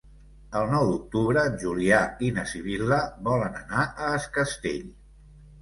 El 0.59 0.63
nou 0.71 0.85
d'octubre 0.91 1.43
en 1.49 1.59
Julià 1.65 1.99
i 2.29 2.31
na 2.39 2.45
Sibil·la 2.53 2.99
volen 3.29 3.61
anar 3.63 3.85
a 4.07 4.11
Es 4.17 4.27
Castell. 4.39 4.85